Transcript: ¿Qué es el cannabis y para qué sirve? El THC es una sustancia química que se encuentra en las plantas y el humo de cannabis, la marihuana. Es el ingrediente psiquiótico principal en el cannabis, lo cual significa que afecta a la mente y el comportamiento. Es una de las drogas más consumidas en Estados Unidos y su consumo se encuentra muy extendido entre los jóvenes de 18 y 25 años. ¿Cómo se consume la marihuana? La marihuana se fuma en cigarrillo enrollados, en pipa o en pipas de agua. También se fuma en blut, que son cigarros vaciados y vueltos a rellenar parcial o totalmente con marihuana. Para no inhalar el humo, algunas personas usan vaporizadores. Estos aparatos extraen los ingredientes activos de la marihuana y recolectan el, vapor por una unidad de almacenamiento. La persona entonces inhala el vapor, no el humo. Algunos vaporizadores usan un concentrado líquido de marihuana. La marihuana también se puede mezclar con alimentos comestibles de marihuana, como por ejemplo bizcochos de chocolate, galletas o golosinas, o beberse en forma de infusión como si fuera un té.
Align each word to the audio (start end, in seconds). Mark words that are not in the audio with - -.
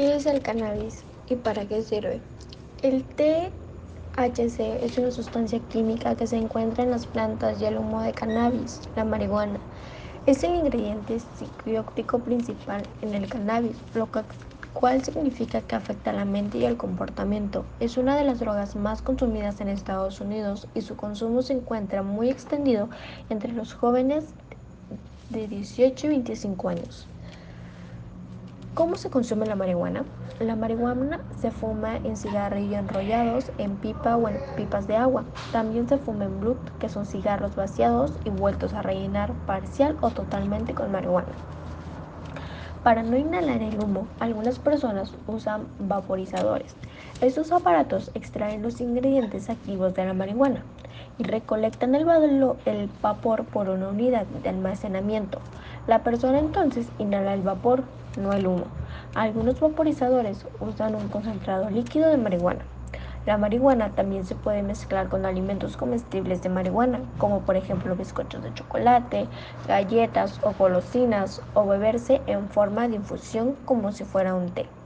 ¿Qué 0.00 0.14
es 0.14 0.24
el 0.24 0.40
cannabis 0.40 1.04
y 1.28 1.36
para 1.36 1.66
qué 1.66 1.82
sirve? 1.82 2.22
El 2.82 3.04
THC 3.04 4.82
es 4.82 4.96
una 4.96 5.10
sustancia 5.10 5.58
química 5.68 6.14
que 6.14 6.26
se 6.26 6.38
encuentra 6.38 6.84
en 6.84 6.90
las 6.90 7.04
plantas 7.04 7.60
y 7.60 7.66
el 7.66 7.76
humo 7.76 8.00
de 8.00 8.14
cannabis, 8.14 8.80
la 8.96 9.04
marihuana. 9.04 9.60
Es 10.24 10.42
el 10.42 10.54
ingrediente 10.54 11.20
psiquiótico 11.20 12.18
principal 12.20 12.82
en 13.02 13.12
el 13.12 13.28
cannabis, 13.28 13.76
lo 13.92 14.08
cual 14.72 15.04
significa 15.04 15.60
que 15.60 15.76
afecta 15.76 16.12
a 16.12 16.14
la 16.14 16.24
mente 16.24 16.56
y 16.56 16.64
el 16.64 16.78
comportamiento. 16.78 17.66
Es 17.78 17.98
una 17.98 18.16
de 18.16 18.24
las 18.24 18.40
drogas 18.40 18.76
más 18.76 19.02
consumidas 19.02 19.60
en 19.60 19.68
Estados 19.68 20.22
Unidos 20.22 20.66
y 20.74 20.80
su 20.80 20.96
consumo 20.96 21.42
se 21.42 21.52
encuentra 21.52 22.02
muy 22.02 22.30
extendido 22.30 22.88
entre 23.28 23.52
los 23.52 23.74
jóvenes 23.74 24.24
de 25.28 25.46
18 25.46 26.06
y 26.06 26.08
25 26.08 26.68
años. 26.70 27.06
¿Cómo 28.74 28.96
se 28.96 29.10
consume 29.10 29.46
la 29.46 29.54
marihuana? 29.56 30.06
La 30.40 30.56
marihuana 30.56 31.24
se 31.30 31.50
fuma 31.52 31.96
en 32.02 32.16
cigarrillo 32.16 32.78
enrollados, 32.78 33.52
en 33.58 33.78
pipa 33.78 34.16
o 34.16 34.28
en 34.28 34.42
pipas 34.54 34.86
de 34.88 34.96
agua. 34.96 35.30
También 35.50 35.86
se 35.88 35.98
fuma 35.98 36.24
en 36.24 36.40
blut, 36.40 36.70
que 36.78 36.88
son 36.88 37.06
cigarros 37.06 37.54
vaciados 37.54 38.18
y 38.24 38.30
vueltos 38.30 38.74
a 38.74 38.82
rellenar 38.82 39.36
parcial 39.44 39.98
o 40.00 40.12
totalmente 40.12 40.74
con 40.74 40.90
marihuana. 40.90 41.40
Para 42.82 43.02
no 43.02 43.18
inhalar 43.18 43.60
el 43.60 43.78
humo, 43.78 44.06
algunas 44.20 44.58
personas 44.58 45.12
usan 45.26 45.66
vaporizadores. 45.80 46.74
Estos 47.20 47.52
aparatos 47.52 48.10
extraen 48.14 48.62
los 48.62 48.80
ingredientes 48.80 49.50
activos 49.50 49.94
de 49.94 50.06
la 50.06 50.14
marihuana 50.14 50.62
y 51.18 51.24
recolectan 51.24 51.94
el, 51.94 52.06
vapor 53.02 53.44
por 53.44 53.68
una 53.68 53.88
unidad 53.88 54.24
de 54.42 54.48
almacenamiento. 54.48 55.40
La 55.86 56.02
persona 56.02 56.38
entonces 56.38 56.88
inhala 56.98 57.34
el 57.34 57.42
vapor, 57.42 57.82
no 58.18 58.32
el 58.32 58.46
humo. 58.46 58.64
Algunos 59.14 59.60
vaporizadores 59.60 60.46
usan 60.60 60.94
un 60.94 61.08
concentrado 61.08 61.68
líquido 61.68 62.08
de 62.08 62.16
marihuana. 62.16 62.64
La 63.24 63.38
marihuana 63.38 63.94
también 63.94 64.24
se 64.26 64.34
puede 64.36 64.62
mezclar 64.62 65.08
con 65.08 65.24
alimentos 65.24 65.76
comestibles 65.78 66.42
de 66.42 66.48
marihuana, 66.50 67.10
como 67.16 67.44
por 67.46 67.56
ejemplo 67.56 67.96
bizcochos 67.96 68.42
de 68.42 68.52
chocolate, 68.52 69.30
galletas 69.64 70.38
o 70.42 70.52
golosinas, 70.54 71.48
o 71.54 71.66
beberse 71.66 72.24
en 72.26 72.50
forma 72.50 72.88
de 72.88 72.96
infusión 72.96 73.56
como 73.64 73.92
si 73.92 74.04
fuera 74.04 74.34
un 74.34 74.52
té. 74.52 74.79